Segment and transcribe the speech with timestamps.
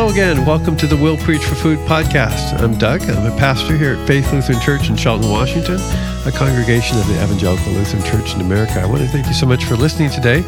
[0.00, 0.46] Hello again.
[0.46, 2.58] Welcome to the Will Preach for Food podcast.
[2.58, 3.02] I'm Doug.
[3.02, 5.78] I'm a pastor here at Faith Lutheran Church in Shelton, Washington,
[6.24, 8.80] a congregation of the Evangelical Lutheran Church in America.
[8.80, 10.38] I want to thank you so much for listening today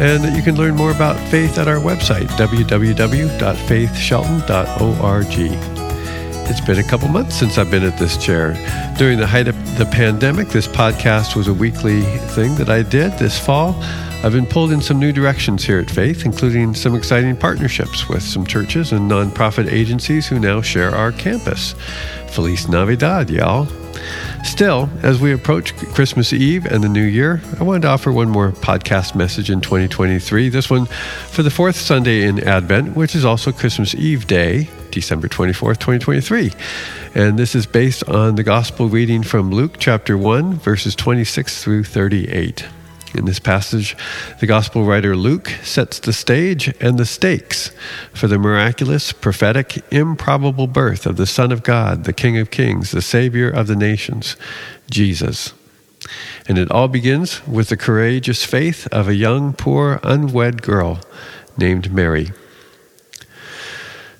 [0.00, 5.26] and that you can learn more about faith at our website, www.faithshelton.org.
[6.50, 8.54] It's been a couple months since I've been at this chair.
[8.96, 13.18] During the height of the pandemic, this podcast was a weekly thing that I did
[13.18, 13.74] this fall.
[14.20, 18.24] I've been pulled in some new directions here at Faith, including some exciting partnerships with
[18.24, 21.76] some churches and nonprofit agencies who now share our campus.
[22.26, 23.68] Feliz Navidad, y'all.
[24.42, 28.28] Still, as we approach Christmas Eve and the new year, I wanted to offer one
[28.28, 30.48] more podcast message in 2023.
[30.48, 35.28] This one for the fourth Sunday in Advent, which is also Christmas Eve Day, December
[35.28, 36.52] 24th, 2023.
[37.14, 41.84] And this is based on the gospel reading from Luke chapter 1, verses 26 through
[41.84, 42.66] 38.
[43.14, 43.96] In this passage,
[44.38, 47.70] the gospel writer Luke sets the stage and the stakes
[48.12, 52.90] for the miraculous, prophetic, improbable birth of the Son of God, the King of Kings,
[52.90, 54.36] the Savior of the nations,
[54.90, 55.54] Jesus.
[56.46, 61.00] And it all begins with the courageous faith of a young, poor, unwed girl
[61.56, 62.30] named Mary.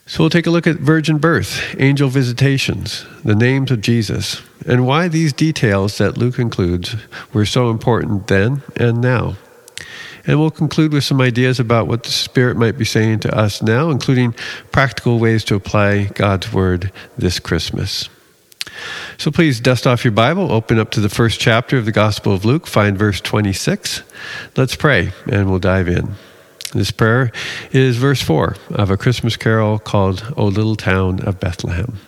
[0.07, 4.87] So we'll take a look at virgin birth, angel visitations, the names of Jesus, and
[4.87, 6.95] why these details that Luke includes
[7.33, 9.37] were so important then and now.
[10.27, 13.63] And we'll conclude with some ideas about what the Spirit might be saying to us
[13.63, 14.35] now, including
[14.71, 18.11] practical ways to apply God's Word this Christmas.
[19.17, 22.35] So please dust off your Bible, open up to the first chapter of the Gospel
[22.35, 24.03] of Luke, find verse 26.
[24.55, 26.15] Let's pray, and we'll dive in.
[26.75, 27.33] This prayer
[27.73, 31.99] is verse 4 of a Christmas carol called O Little Town of Bethlehem.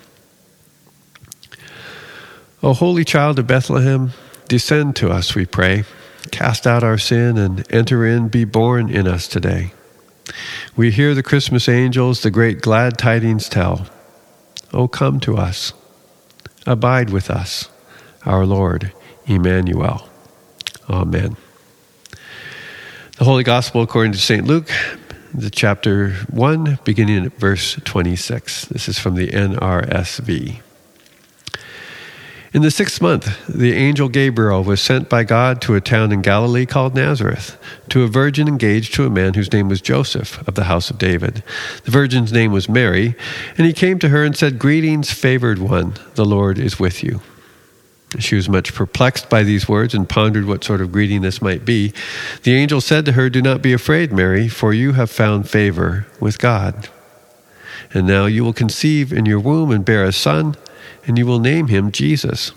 [2.62, 4.12] O Holy Child of Bethlehem,
[4.46, 5.84] descend to us, we pray.
[6.30, 9.72] Cast out our sin and enter in, be born in us today.
[10.76, 13.86] We hear the Christmas angels the great glad tidings tell.
[14.74, 15.72] O come to us,
[16.66, 17.70] abide with us,
[18.26, 18.92] our Lord,
[19.24, 20.06] Emmanuel.
[20.90, 21.38] Amen.
[23.16, 24.46] The Holy Gospel according to St.
[24.46, 24.70] Luke,
[25.32, 28.66] the chapter 1, beginning at verse 26.
[28.66, 30.60] This is from the NRSV.
[32.52, 36.20] In the sixth month, the angel Gabriel was sent by God to a town in
[36.20, 37.56] Galilee called Nazareth,
[37.90, 40.98] to a virgin engaged to a man whose name was Joseph of the house of
[40.98, 41.44] David.
[41.84, 43.14] The virgin's name was Mary,
[43.56, 47.20] and he came to her and said, Greetings, favored one, the Lord is with you.
[48.18, 51.64] She was much perplexed by these words and pondered what sort of greeting this might
[51.64, 51.92] be.
[52.42, 56.08] The angel said to her, Do not be afraid, Mary, for you have found favor
[56.18, 56.88] with God.
[57.94, 60.56] And now you will conceive in your womb and bear a son,
[61.06, 62.52] and you will name him Jesus.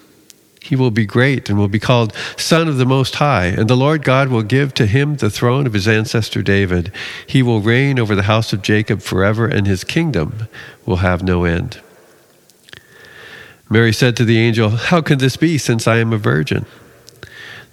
[0.63, 3.75] He will be great and will be called Son of the Most High, and the
[3.75, 6.89] Lord God will give to him the throne of his ancestor David.
[7.27, 10.47] He will reign over the house of Jacob forever, and his kingdom
[10.85, 11.81] will have no end.
[13.69, 16.65] Mary said to the angel, How can this be, since I am a virgin?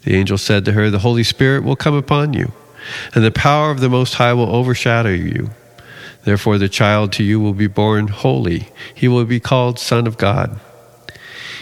[0.03, 2.53] The angel said to her, The Holy Spirit will come upon you,
[3.15, 5.51] and the power of the Most High will overshadow you.
[6.25, 8.69] Therefore, the child to you will be born holy.
[8.95, 10.61] He will be called Son of God.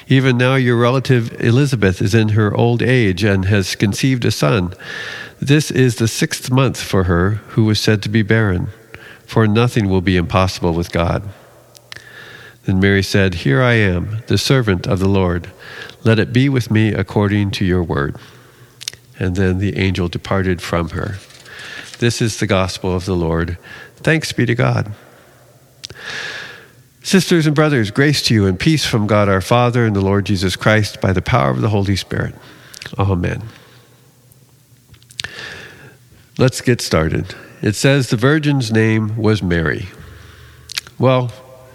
[0.08, 4.72] Even now, your relative Elizabeth is in her old age and has conceived a son.
[5.38, 8.68] This is the sixth month for her who was said to be barren,
[9.26, 11.28] for nothing will be impossible with God.
[12.64, 15.50] Then Mary said, Here I am, the servant of the Lord.
[16.04, 18.16] Let it be with me according to your word.
[19.18, 21.16] And then the angel departed from her.
[21.98, 23.58] This is the gospel of the Lord.
[23.96, 24.92] Thanks be to God.
[27.02, 30.26] Sisters and brothers, grace to you and peace from God our Father and the Lord
[30.26, 32.34] Jesus Christ by the power of the Holy Spirit.
[32.98, 33.42] Amen.
[36.36, 37.34] Let's get started.
[37.62, 39.88] It says the virgin's name was Mary.
[40.98, 41.32] Well,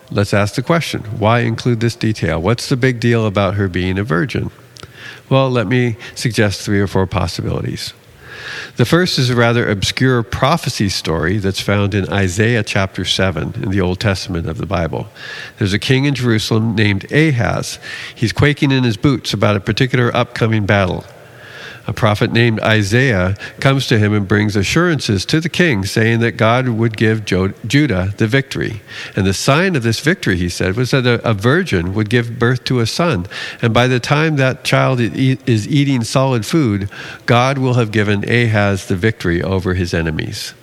[0.09, 2.41] let's ask the question why include this detail?
[2.41, 4.51] What's the big deal about her being a virgin?
[5.29, 7.93] Well, let me suggest three or four possibilities.
[8.75, 13.71] The first is a rather obscure prophecy story that's found in Isaiah chapter 7 in
[13.71, 15.07] the Old Testament of the Bible.
[15.57, 17.79] There's a king in Jerusalem named Ahaz.
[18.15, 21.05] He's quaking in his boots about a particular upcoming battle
[21.85, 26.37] a prophet named Isaiah comes to him and brings assurances to the king, saying that
[26.37, 28.81] God would give Judah the victory.
[29.15, 32.63] And the sign of this victory, he said, was that a, virgin would give birth
[32.65, 33.25] to a son.
[33.61, 36.89] And by the time that child is eating solid food,
[37.25, 40.53] God will have given Ahaz the victory over his enemies.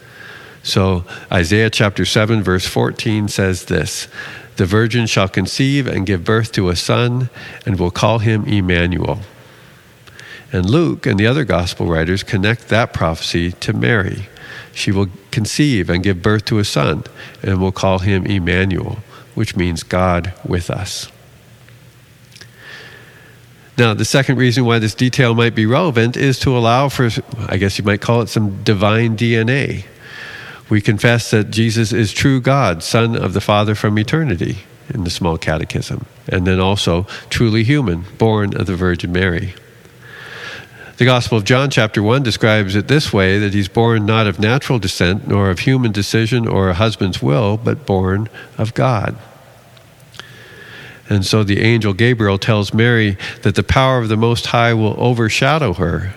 [0.62, 4.08] So Isaiah chapter 7, verse 14 says this
[4.56, 7.28] The virgin shall conceive and give birth to a son,
[7.66, 9.20] and will call him Emmanuel.
[10.52, 14.29] And Luke and the other gospel writers connect that prophecy to Mary.
[14.73, 17.05] She will conceive and give birth to a son,
[17.43, 18.99] and will call him Emmanuel,
[19.35, 21.11] which means God with us.
[23.79, 27.08] Now, the second reason why this detail might be relevant is to allow for,
[27.49, 29.85] I guess you might call it some divine DNA.
[30.69, 34.58] We confess that Jesus is true God, Son of the Father from eternity
[34.93, 39.55] in the small catechism, and then also truly human, born of the Virgin Mary.
[41.00, 44.38] The Gospel of John, chapter 1, describes it this way that he's born not of
[44.38, 49.17] natural descent, nor of human decision or a husband's will, but born of God.
[51.08, 54.94] And so the angel Gabriel tells Mary that the power of the Most High will
[54.99, 56.12] overshadow her.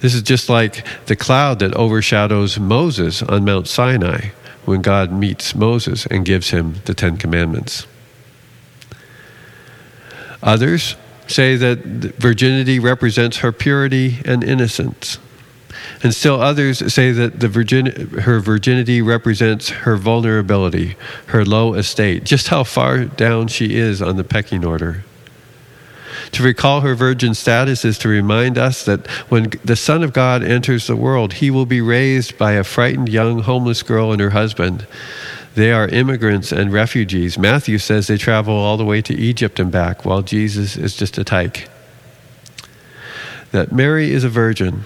[0.00, 4.30] This is just like the cloud that overshadows Moses on Mount Sinai
[4.64, 7.86] when God meets Moses and gives him the Ten Commandments.
[10.42, 10.96] Others
[11.26, 11.78] say that
[12.18, 15.18] virginity represents her purity and innocence.
[16.02, 17.86] And still others say that the virgin,
[18.20, 20.96] her virginity represents her vulnerability,
[21.26, 25.04] her low estate, just how far down she is on the pecking order.
[26.32, 30.42] To recall her virgin status is to remind us that when the Son of God
[30.42, 34.30] enters the world, he will be raised by a frightened young homeless girl and her
[34.30, 34.86] husband.
[35.56, 37.38] They are immigrants and refugees.
[37.38, 41.16] Matthew says they travel all the way to Egypt and back, while Jesus is just
[41.16, 41.70] a tyke.
[43.52, 44.84] That Mary is a virgin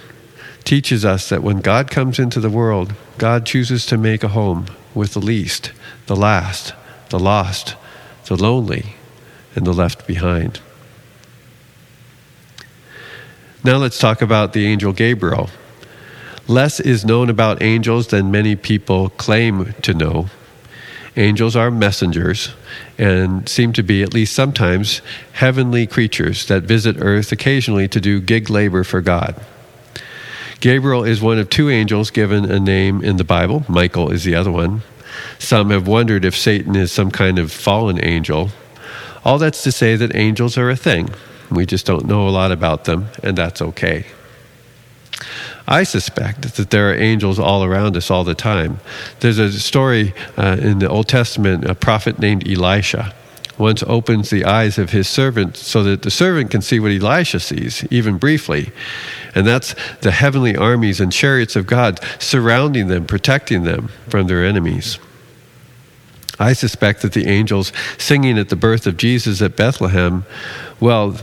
[0.63, 4.67] teaches us that when God comes into the world, God chooses to make a home
[4.95, 5.73] with the least,
[6.07, 6.73] the last,
[7.09, 7.75] the lost,
[8.27, 8.95] the lonely,
[9.57, 10.61] and the left behind.
[13.65, 15.51] Now let's talk about the angel Gabriel.
[16.47, 20.29] Less is known about angels than many people claim to know.
[21.17, 22.51] Angels are messengers
[22.97, 25.03] and seem to be, at least sometimes,
[25.33, 29.35] heavenly creatures that visit earth occasionally to do gig labor for God.
[30.61, 34.35] Gabriel is one of two angels given a name in the Bible, Michael is the
[34.35, 34.83] other one.
[35.39, 38.51] Some have wondered if Satan is some kind of fallen angel.
[39.25, 41.11] All that's to say that angels are a thing.
[41.51, 44.07] We just don't know a lot about them, and that's okay.
[45.71, 48.81] I suspect that there are angels all around us all the time.
[49.21, 53.15] There's a story uh, in the Old Testament, a prophet named Elisha
[53.61, 57.39] once opens the eyes of his servant so that the servant can see what Elisha
[57.39, 58.73] sees, even briefly.
[59.35, 64.45] And that's the heavenly armies and chariots of God surrounding them, protecting them from their
[64.45, 64.99] enemies.
[66.39, 70.25] I suspect that the angels singing at the birth of Jesus at Bethlehem,
[70.81, 71.19] well,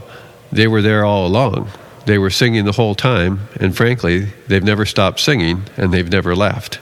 [0.52, 1.72] they were there all along.
[2.08, 6.38] They were singing the whole time, and frankly, they've never stopped singing and they've never
[6.38, 6.80] left.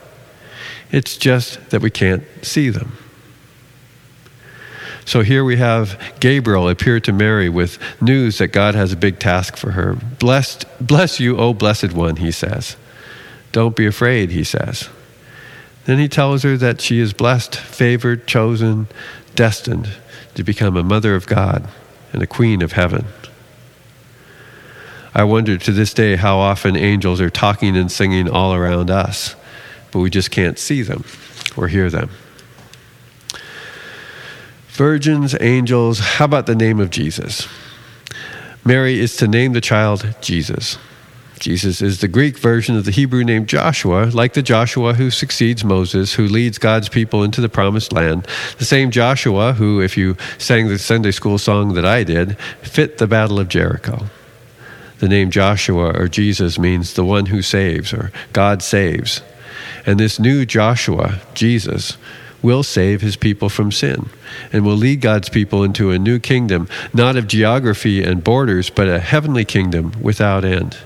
[0.91, 2.91] It's just that we can't see them.
[5.03, 9.17] So here we have Gabriel appear to Mary with news that God has a big
[9.17, 9.95] task for her.
[9.95, 12.77] Blessed, bless you, O blessed one, he says.
[13.51, 14.89] Don't be afraid, he says.
[15.85, 18.89] Then he tells her that she is blessed, favored, chosen,
[19.33, 19.89] destined
[20.35, 21.67] to become a mother of God
[22.13, 23.05] and a queen of heaven.
[25.15, 29.33] I wonder to this day how often angels are talking and singing all around us,
[29.91, 31.05] but we just can't see them
[31.55, 32.09] or hear them.
[34.67, 37.47] Virgins, angels, how about the name of Jesus?
[38.65, 40.77] Mary is to name the child Jesus.
[41.39, 45.63] Jesus is the Greek version of the Hebrew name Joshua, like the Joshua who succeeds
[45.63, 48.27] Moses, who leads God's people into the promised land.
[48.57, 52.97] The same Joshua who, if you sang the Sunday school song that I did, fit
[52.97, 54.09] the Battle of Jericho.
[54.99, 59.21] The name Joshua or Jesus means the one who saves or God saves.
[59.85, 61.97] And this new Joshua, Jesus,
[62.41, 64.09] will save his people from sin
[64.53, 68.87] and will lead God's people into a new kingdom, not of geography and borders, but
[68.87, 70.77] a heavenly kingdom without end.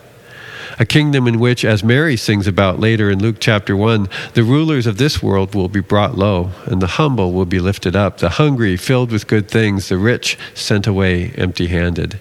[0.80, 4.88] A kingdom in which, as Mary sings about later in Luke chapter 1, the rulers
[4.88, 8.30] of this world will be brought low, and the humble will be lifted up, the
[8.30, 12.20] hungry filled with good things, the rich sent away empty handed.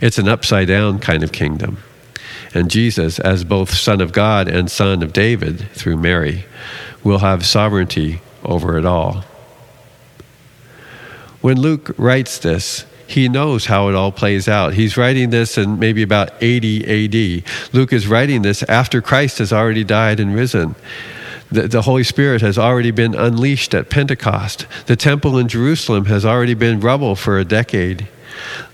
[0.00, 1.78] It's an upside down kind of kingdom.
[2.54, 6.44] And Jesus, as both Son of God and Son of David through Mary,
[7.04, 9.24] will have sovereignty over it all.
[11.40, 14.74] When Luke writes this, he knows how it all plays out.
[14.74, 17.44] He's writing this in maybe about 80 AD.
[17.72, 20.76] Luke is writing this after Christ has already died and risen.
[21.50, 24.66] The, the, Holy Spirit has already been unleashed at Pentecost.
[24.86, 28.06] The temple in Jerusalem has already been rubble for a decade.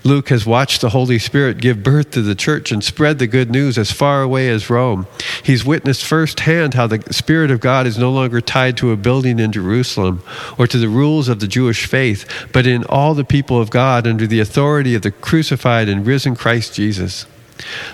[0.03, 3.49] Luke has watched the Holy Spirit give birth to the church and spread the good
[3.51, 5.07] news as far away as Rome.
[5.43, 9.39] He's witnessed firsthand how the Spirit of God is no longer tied to a building
[9.39, 10.23] in Jerusalem
[10.57, 14.07] or to the rules of the Jewish faith, but in all the people of God
[14.07, 17.25] under the authority of the crucified and risen Christ Jesus.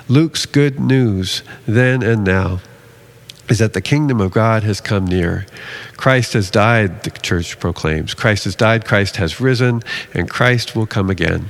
[0.07, 2.59] Luke's good news then and now
[3.49, 5.45] is that the kingdom of God has come near.
[5.97, 8.13] Christ has died, the church proclaims.
[8.13, 11.49] Christ has died, Christ has risen, and Christ will come again.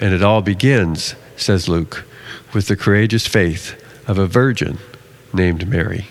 [0.00, 2.04] And it all begins, says Luke,
[2.52, 4.78] with the courageous faith of a virgin
[5.32, 6.06] named Mary.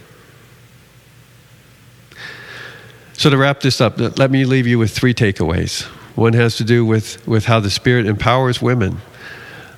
[3.14, 5.84] So, to wrap this up, let me leave you with three takeaways.
[6.16, 9.02] One has to do with, with how the Spirit empowers women,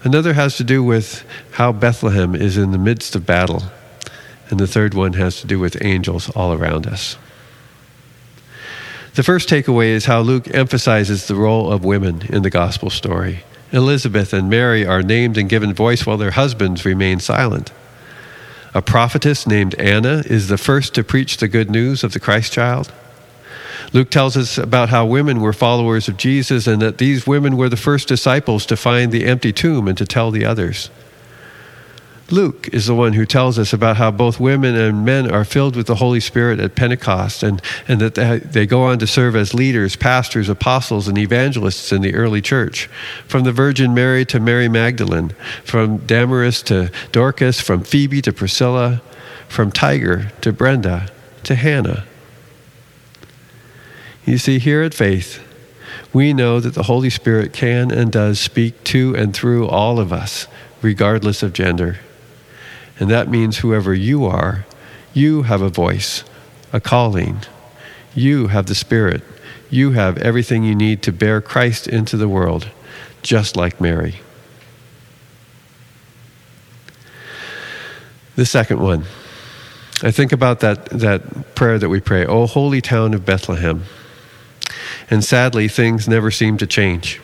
[0.04, 3.64] another has to do with how Bethlehem is in the midst of battle
[4.50, 7.18] and the third one has to do with angels all around us.
[9.16, 13.44] The first takeaway is how Luke emphasizes the role of women in the gospel story.
[13.72, 17.72] Elizabeth and Mary are named and given voice while their husbands remain silent.
[18.74, 22.52] A prophetess named Anna is the first to preach the good news of the Christ
[22.52, 22.92] child.
[23.94, 27.70] Luke tells us about how women were followers of Jesus and that these women were
[27.70, 30.90] the first disciples to find the empty tomb and to tell the others.
[32.32, 35.76] Luke is the one who tells us about how both women and men are filled
[35.76, 39.36] with the Holy Spirit at Pentecost and, and that they, they go on to serve
[39.36, 42.88] as leaders, pastors, apostles, and evangelists in the early church.
[43.28, 49.04] From the Virgin Mary to Mary Magdalene, from Damaris to Dorcas, from Phoebe to Priscilla,
[49.48, 51.10] from Tiger to Brenda
[51.44, 52.06] to Hannah.
[54.26, 55.44] You see, here at Faith,
[56.12, 60.12] we know that the Holy Spirit can and does speak to and through all of
[60.12, 60.48] us,
[60.82, 62.00] regardless of gender.
[63.00, 64.66] And that means whoever you are,
[65.14, 66.24] you have a voice,
[66.72, 67.40] a calling.
[68.14, 69.24] You have the Spirit.
[69.70, 72.70] You have everything you need to bear Christ into the world,
[73.22, 74.16] just like Mary.
[78.36, 79.06] The second one.
[80.04, 83.84] I think about that, that prayer that we pray, O holy town of Bethlehem.
[85.10, 87.22] And sadly, things never seem to change.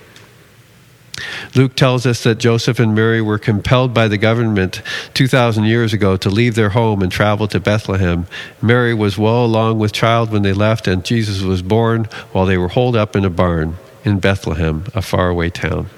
[1.53, 4.81] Luke tells us that Joseph and Mary were compelled by the government
[5.13, 8.25] 2,000 years ago to leave their home and travel to Bethlehem.
[8.62, 12.58] Mary was well along with child when they left, and Jesus was born while they
[12.58, 15.89] were holed up in a barn in Bethlehem, a faraway town.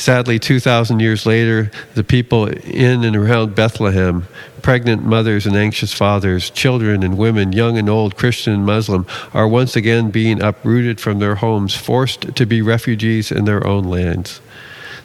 [0.00, 4.26] Sadly, 2,000 years later, the people in and around Bethlehem,
[4.62, 9.46] pregnant mothers and anxious fathers, children and women, young and old, Christian and Muslim, are
[9.46, 14.40] once again being uprooted from their homes, forced to be refugees in their own lands.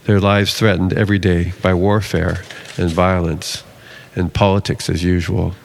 [0.05, 2.43] Their lives threatened every day by warfare
[2.77, 3.65] and violence
[4.15, 5.55] and politics as usual.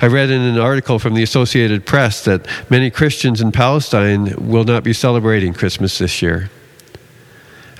[0.00, 4.64] I read in an article from the Associated Press that many Christians in Palestine will
[4.64, 6.48] not be celebrating Christmas this year.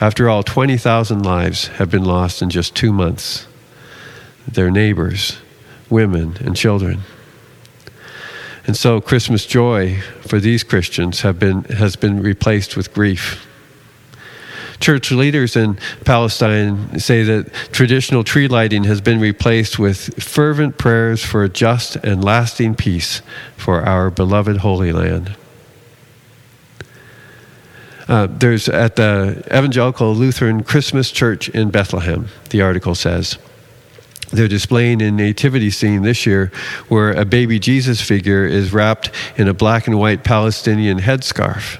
[0.00, 3.46] After all, 20,000 lives have been lost in just two months.
[4.48, 5.36] Their neighbors,
[5.90, 7.00] women, and children.
[8.66, 13.46] And so Christmas joy for these Christians been, has been replaced with grief.
[14.80, 21.22] Church leaders in Palestine say that traditional tree lighting has been replaced with fervent prayers
[21.22, 23.20] for a just and lasting peace
[23.58, 25.36] for our beloved Holy Land.
[28.10, 33.38] Uh, there's at the Evangelical Lutheran Christmas Church in Bethlehem, the article says.
[34.32, 36.50] They're displaying a nativity scene this year
[36.88, 41.78] where a baby Jesus figure is wrapped in a black and white Palestinian headscarf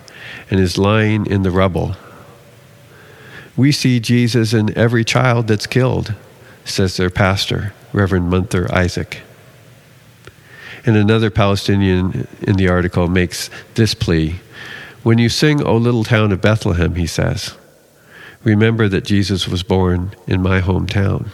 [0.48, 1.96] and is lying in the rubble.
[3.56, 6.14] We see Jesus in every child that's killed,
[6.64, 9.22] says their pastor, Reverend Munther Isaac.
[10.86, 14.38] And another Palestinian in the article makes this plea
[15.02, 17.54] when you sing, O little town of Bethlehem, he says,
[18.44, 21.28] remember that Jesus was born in my hometown.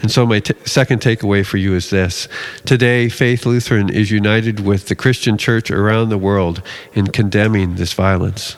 [0.00, 2.26] And so, my t- second takeaway for you is this.
[2.64, 7.92] Today, Faith Lutheran is united with the Christian church around the world in condemning this
[7.92, 8.56] violence.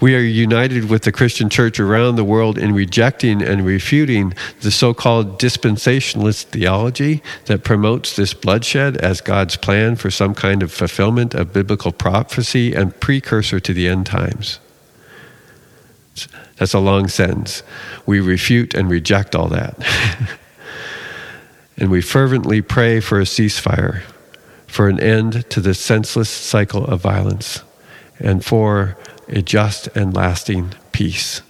[0.00, 4.70] We are united with the Christian church around the world in rejecting and refuting the
[4.70, 10.72] so called dispensationalist theology that promotes this bloodshed as God's plan for some kind of
[10.72, 14.60] fulfillment of biblical prophecy and precursor to the end times.
[16.56, 17.62] That's a long sentence.
[18.06, 19.76] We refute and reject all that.
[21.76, 24.02] and we fervently pray for a ceasefire,
[24.66, 27.62] for an end to this senseless cycle of violence,
[28.20, 28.96] and for
[29.28, 31.42] a just and lasting peace.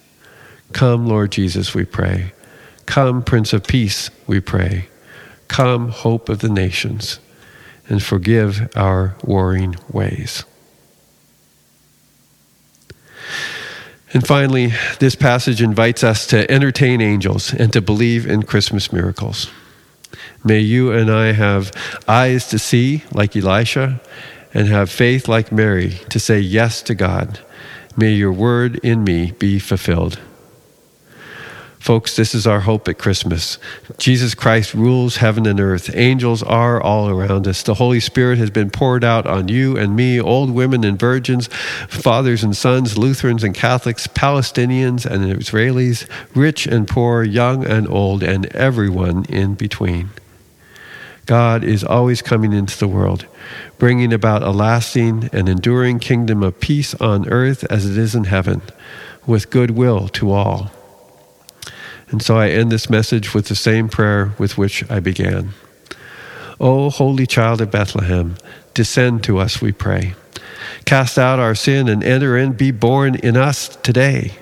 [0.73, 2.33] Come, Lord Jesus, we pray.
[2.87, 4.89] Come, Prince of Peace, we pray.
[5.49, 7.21] Come, Hope of the nations,
[7.89, 10.45] and forgive our warring ways.
[14.13, 19.51] And finally, this passage invites us to entertain angels and to believe in Christmas miracles.
[20.45, 21.73] May you and I have
[22.07, 24.01] eyes to see, like Elisha,
[24.55, 27.41] and have faith, like Mary, to say yes to God
[27.97, 30.19] May your word in me be fulfilled.
[31.79, 33.59] Folks, this is our hope at Christmas.
[33.99, 35.95] Jesus Christ rules heaven and earth.
[35.95, 37.63] Angels are all around us.
[37.63, 41.49] The Holy Spirit has been poured out on you and me, old women and virgins,
[41.89, 48.23] fathers and sons, Lutherans and Catholics, Palestinians and Israelis, rich and poor, young and old,
[48.23, 50.09] and everyone in between.
[51.27, 53.27] God is always coming into the world,
[53.79, 58.25] bringing about a lasting and enduring kingdom of peace on earth as it is in
[58.25, 58.63] heaven,
[59.27, 60.71] with goodwill to all.
[62.09, 65.51] And so I end this message with the same prayer with which I began.
[66.61, 68.37] O Holy Child of Bethlehem,
[68.75, 70.15] descend to us, we pray.
[70.85, 74.33] Cast out our sin and enter in, be born in us today.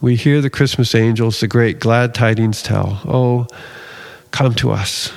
[0.00, 3.00] We hear the Christmas angels, the great glad tidings tell.
[3.06, 3.46] Oh,
[4.30, 5.12] come to us,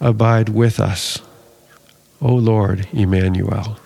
[0.00, 1.20] abide with us.
[2.22, 3.78] O Lord, Emmanuel.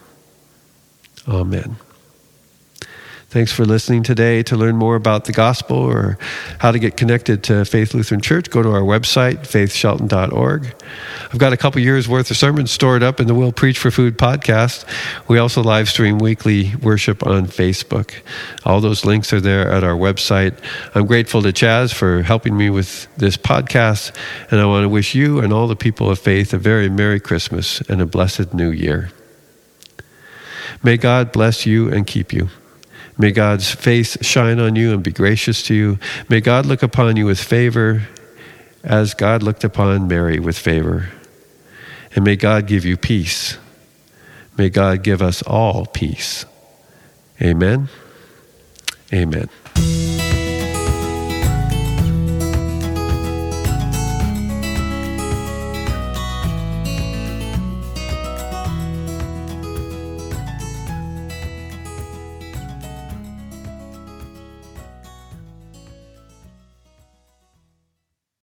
[1.28, 1.76] Amen.
[3.34, 4.44] Thanks for listening today.
[4.44, 6.18] To learn more about the gospel or
[6.60, 10.72] how to get connected to Faith Lutheran Church, go to our website, faithshelton.org.
[11.32, 13.90] I've got a couple years worth of sermons stored up in the Will Preach for
[13.90, 14.84] Food podcast.
[15.26, 18.14] We also live stream weekly worship on Facebook.
[18.64, 20.56] All those links are there at our website.
[20.94, 24.14] I'm grateful to Chaz for helping me with this podcast,
[24.52, 27.18] and I want to wish you and all the people of faith a very Merry
[27.18, 29.10] Christmas and a blessed New Year.
[30.84, 32.48] May God bless you and keep you.
[33.16, 35.98] May God's face shine on you and be gracious to you.
[36.28, 38.08] May God look upon you with favor
[38.82, 41.10] as God looked upon Mary with favor.
[42.14, 43.58] And may God give you peace.
[44.56, 46.44] May God give us all peace.
[47.40, 47.88] Amen.
[49.12, 49.48] Amen.